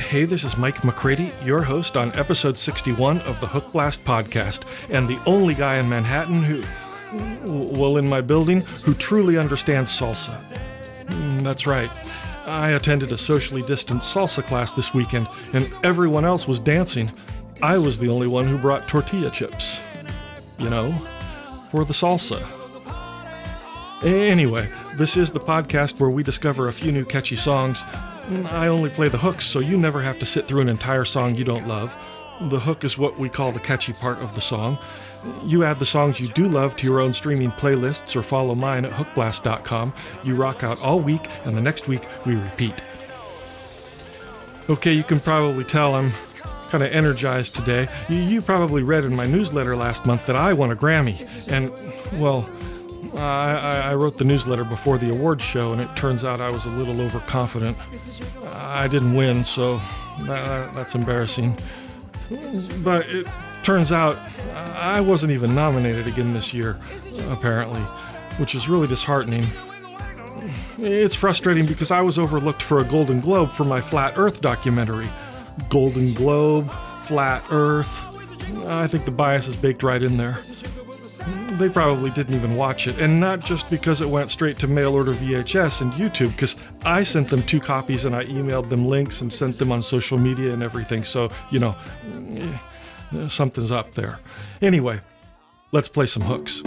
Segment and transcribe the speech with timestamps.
[0.00, 5.08] Hey, this is Mike McCready, your host on episode 61 of the Hookblast podcast, and
[5.08, 6.62] the only guy in Manhattan who,
[7.44, 10.38] well, in my building, who truly understands salsa.
[11.06, 11.90] Mm, That's right.
[12.46, 17.10] I attended a socially distanced salsa class this weekend, and everyone else was dancing.
[17.62, 19.80] I was the only one who brought tortilla chips.
[20.58, 20.94] You know,
[21.74, 22.40] for the salsa.
[24.04, 27.82] Anyway, this is the podcast where we discover a few new catchy songs.
[28.50, 31.34] I only play the hooks, so you never have to sit through an entire song
[31.34, 31.96] you don't love.
[32.42, 34.78] The hook is what we call the catchy part of the song.
[35.46, 38.84] You add the songs you do love to your own streaming playlists or follow mine
[38.84, 39.92] at hookblast.com.
[40.22, 42.80] You rock out all week, and the next week we repeat.
[44.70, 46.12] Okay, you can probably tell I'm
[46.70, 47.88] kind of energized today.
[48.08, 51.20] You, you probably read in my newsletter last month that I won a Grammy.
[51.48, 51.70] And,
[52.20, 52.48] well,
[53.16, 56.64] I, I, wrote the newsletter before the awards show, and it turns out I was
[56.64, 57.76] a little overconfident.
[58.50, 59.80] I didn't win, so
[60.22, 61.56] that, that's embarrassing.
[62.82, 63.26] But it
[63.62, 64.18] turns out
[64.54, 66.80] I wasn't even nominated again this year,
[67.28, 67.80] apparently,
[68.38, 69.44] which is really disheartening.
[70.78, 75.08] It's frustrating because I was overlooked for a Golden Globe for my Flat Earth documentary.
[75.68, 76.70] Golden Globe,
[77.02, 78.02] Flat Earth.
[78.66, 80.38] I think the bias is baked right in there.
[81.52, 84.94] They probably didn't even watch it, and not just because it went straight to mail
[84.94, 89.20] order VHS and YouTube, because I sent them two copies and I emailed them links
[89.20, 91.76] and sent them on social media and everything, so, you know,
[93.12, 94.18] eh, something's up there.
[94.60, 95.00] Anyway,
[95.72, 96.62] let's play some hooks.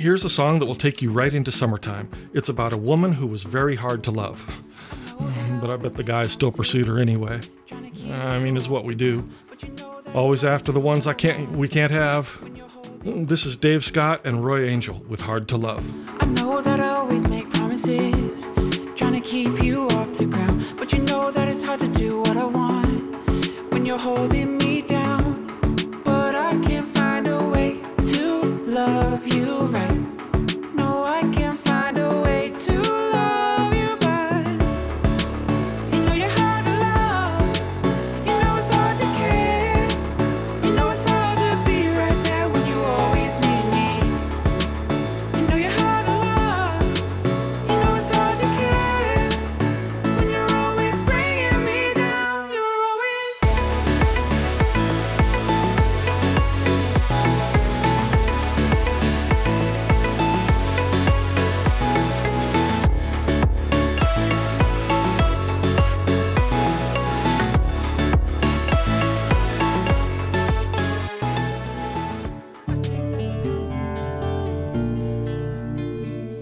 [0.00, 2.08] Here's a song that will take you right into summertime.
[2.32, 4.62] It's about a woman who was very hard to love.
[5.18, 7.38] Mm, but I bet the guys still pursued her anyway.
[8.10, 9.28] I mean, it's what we do.
[10.14, 12.28] Always after the ones I can't we can't have.
[13.04, 15.84] Mm, this is Dave Scott and Roy Angel with Hard to Love.
[16.18, 18.46] I know that I always make promises,
[18.96, 20.78] trying to keep you off the ground.
[20.78, 24.59] But you know that it's hard to do what I want when you're holding me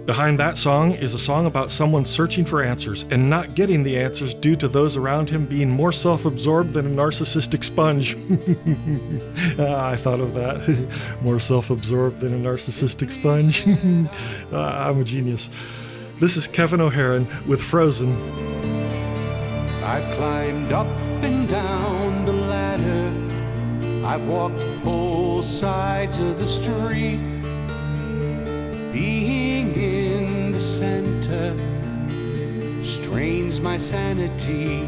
[0.08, 3.98] Behind that song is a song about someone searching for answers and not getting the
[3.98, 8.16] answers due to those around him being more self absorbed than a narcissistic sponge.
[9.60, 10.88] Ah, I thought of that.
[11.22, 13.66] more self absorbed than a narcissistic sponge.
[14.50, 15.50] Ah, I'm a genius.
[16.20, 18.10] This is Kevin O'Heron with Frozen.
[19.84, 20.86] I've climbed up
[21.22, 24.06] and down the ladder.
[24.06, 27.20] I've walked both sides of the street.
[28.90, 29.57] Being
[30.78, 31.56] center
[32.84, 34.84] strains my sanity.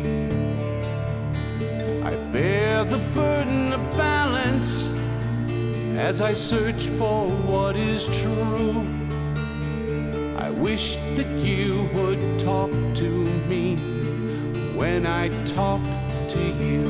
[2.04, 4.86] I bear the burden of balance
[5.98, 8.86] as I search for what is true.
[10.38, 12.70] I wish that you would talk
[13.02, 13.10] to
[13.50, 13.74] me
[14.76, 15.82] when I talk
[16.34, 16.84] to you.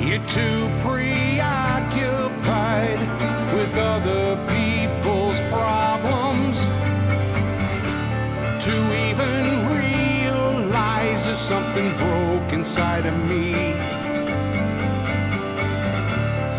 [0.00, 1.27] You're too preoccupied
[11.48, 13.72] something broke inside of me.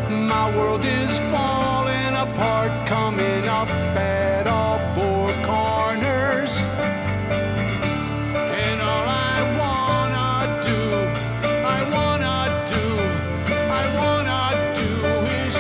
[0.10, 6.58] My world is falling apart, coming up at all four corners.
[8.34, 10.82] And all I wanna do,
[11.76, 12.86] I wanna do,
[13.80, 14.42] I wanna
[14.74, 14.92] do
[15.46, 15.54] is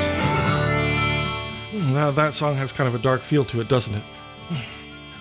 [1.70, 1.94] scream.
[1.94, 4.04] Now, that song has kind of a dark feel to it, doesn't it?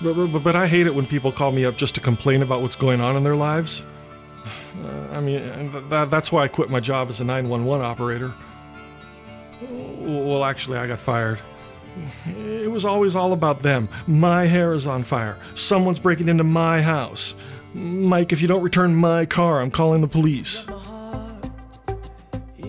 [0.00, 2.62] But, but, but I hate it when people call me up just to complain about
[2.62, 3.82] what's going on in their lives.
[4.84, 5.40] Uh, I mean,
[5.72, 8.32] th- that's why I quit my job as a 911 operator.
[9.60, 11.38] Well, actually, I got fired.
[12.36, 13.88] It was always all about them.
[14.06, 15.36] My hair is on fire.
[15.54, 17.34] Someone's breaking into my house.
[17.74, 20.66] Mike, if you don't return my car, I'm calling the police.
[20.68, 21.34] Uh,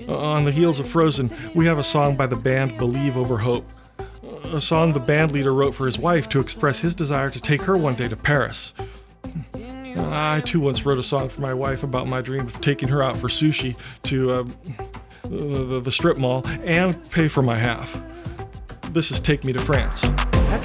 [0.07, 3.67] On the heels of Frozen, we have a song by the band Believe Over Hope.
[4.45, 7.61] A song the band leader wrote for his wife to express his desire to take
[7.61, 8.73] her one day to Paris.
[10.11, 13.03] I too once wrote a song for my wife about my dream of taking her
[13.03, 14.43] out for sushi to uh,
[15.23, 18.01] the, the, strip mall and pay for my half.
[18.91, 20.01] This is Take Me to France.
[20.01, 20.59] How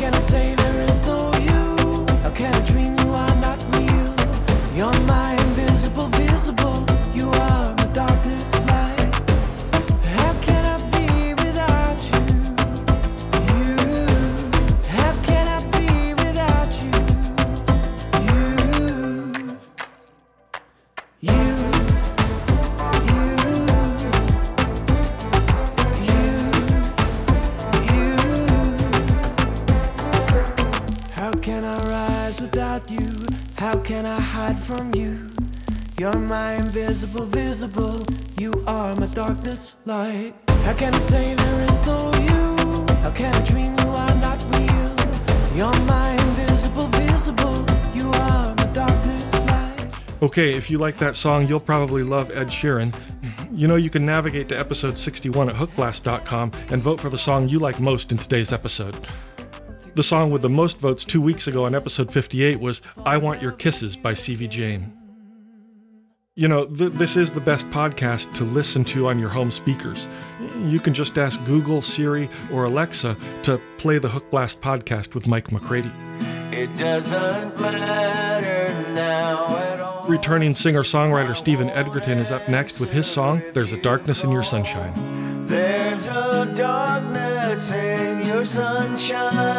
[34.44, 35.30] hide from you?
[35.98, 38.04] You're my invisible, visible.
[38.36, 40.34] You are my darkness light.
[40.66, 41.98] How can I say there is no
[42.28, 42.86] you?
[43.04, 44.90] How can I dream you are not real?
[45.56, 47.64] You're my invisible, visible.
[47.94, 49.88] You are my darkness light.
[50.20, 52.92] Okay, if you like that song, you'll probably love Ed Sheeran.
[53.50, 57.48] You know, you can navigate to episode 61 at hookblast.com and vote for the song
[57.48, 58.94] you like most in today's episode.
[59.94, 63.40] The song with the most votes two weeks ago on episode 58 was I Want
[63.40, 64.92] Your Kisses by CV Jane.
[66.34, 70.08] You know, th- this is the best podcast to listen to on your home speakers.
[70.62, 75.52] You can just ask Google, Siri, or Alexa to play the Hookblast podcast with Mike
[75.52, 75.92] McCready.
[76.50, 80.08] It doesn't matter now at all.
[80.08, 84.32] Returning singer songwriter Stephen Edgerton is up next with his song, There's a Darkness in
[84.32, 84.92] Your Sunshine.
[85.46, 89.53] There's a darkness in your sunshine.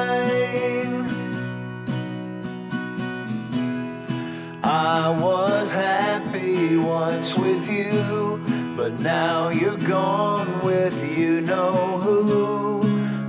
[4.86, 8.40] I was happy once with you,
[8.78, 12.84] but now you're gone with you know who.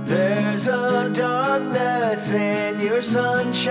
[0.05, 3.65] There's a darkness in your sunshine.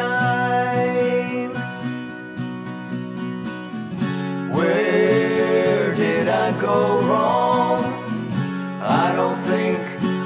[4.50, 7.84] Where did I go wrong?
[8.82, 9.78] I don't think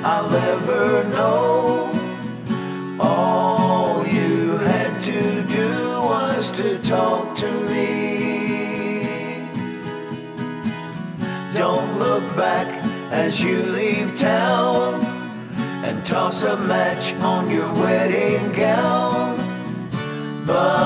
[0.02, 1.49] I'll ever know.
[6.90, 9.46] Talk to me.
[11.54, 12.66] Don't look back
[13.12, 15.00] as you leave town
[15.86, 19.36] and toss a match on your wedding gown.
[20.44, 20.79] But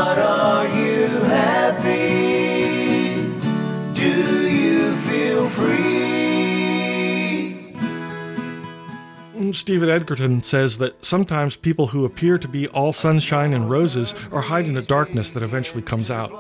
[9.55, 14.43] Stephen Edgerton says that sometimes people who appear to be all sunshine and roses are
[14.43, 16.31] hiding a darkness that eventually comes out.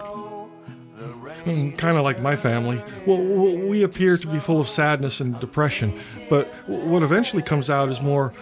[1.44, 2.82] Hmm, kind of like my family.
[3.06, 5.98] Well, we appear to be full of sadness and depression,
[6.30, 8.32] but what eventually comes out is more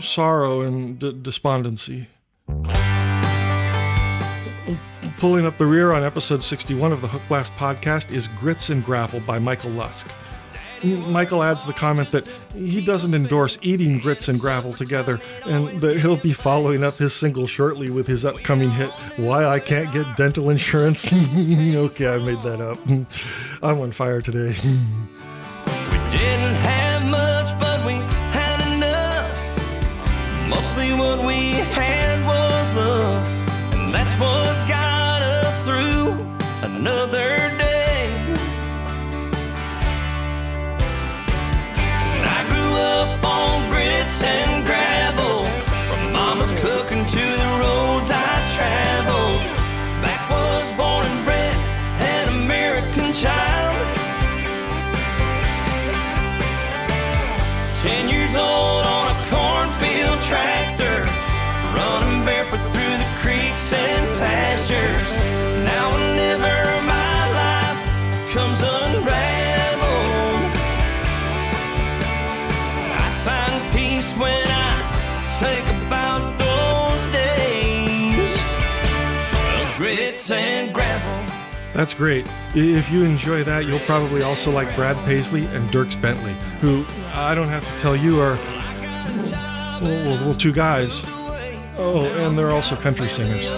[0.00, 2.08] sorrow and d- despondency.
[5.18, 9.20] Pulling up the rear on episode 61 of the Hookblast podcast is Grits and Gravel
[9.20, 10.08] by Michael Lusk.
[10.82, 16.00] Michael adds the comment that he doesn't endorse eating grits and gravel together, and that
[16.00, 20.16] he'll be following up his single shortly with his upcoming hit, Why I Can't Get
[20.16, 21.12] Dental Insurance.
[21.12, 22.78] okay, I made that up.
[23.62, 24.54] I'm on fire today.
[26.10, 27.94] Didn't have much, but we
[28.32, 30.48] had enough.
[30.48, 33.26] Mostly what we had was love,
[33.74, 36.12] and that's what got us through
[36.68, 37.31] another
[81.74, 82.26] That's great.
[82.54, 87.34] If you enjoy that, you'll probably also like Brad Paisley and Dierks Bentley, who I
[87.34, 88.36] don't have to tell you are
[89.82, 91.02] well, well, two guys.
[91.76, 93.50] Oh, and they're also country singers.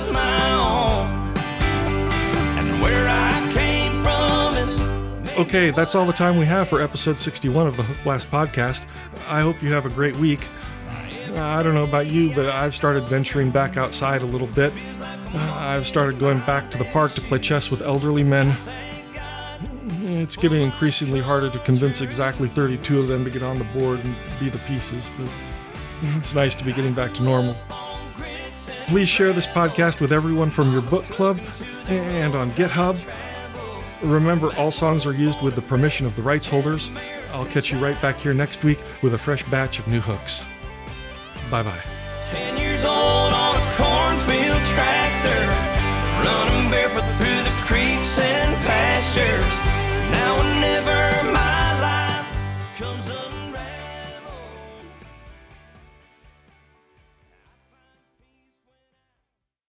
[5.37, 8.85] Okay, that's all the time we have for episode 61 of the Hookblast podcast.
[9.29, 10.47] I hope you have a great week.
[11.35, 14.73] I don't know about you, but I've started venturing back outside a little bit.
[15.35, 18.57] Uh, I've started going back to the park to play chess with elderly men.
[20.03, 24.01] It's getting increasingly harder to convince exactly 32 of them to get on the board
[24.05, 25.29] and be the pieces, but
[26.17, 27.57] it's nice to be getting back to normal.
[28.87, 31.41] Please share this podcast with everyone from your book club
[31.89, 33.03] and on GitHub.
[34.03, 36.91] Remember, all songs are used with the permission of the rights holders.
[37.33, 40.45] I'll catch you right back here next week with a fresh batch of new hooks.
[41.51, 41.83] Bye bye.
[46.23, 47.14] Running barefoot